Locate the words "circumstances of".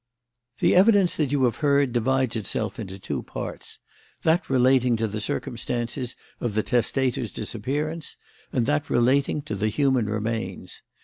5.21-6.55